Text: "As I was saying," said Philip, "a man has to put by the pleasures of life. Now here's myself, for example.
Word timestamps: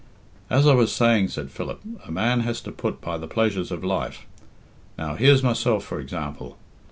"As 0.49 0.65
I 0.65 0.73
was 0.73 0.91
saying," 0.91 1.27
said 1.27 1.51
Philip, 1.51 1.79
"a 2.07 2.11
man 2.11 2.39
has 2.39 2.59
to 2.61 2.71
put 2.71 3.01
by 3.01 3.19
the 3.19 3.27
pleasures 3.27 3.71
of 3.71 3.83
life. 3.83 4.25
Now 4.97 5.13
here's 5.13 5.43
myself, 5.43 5.83
for 5.83 5.99
example. 5.99 6.57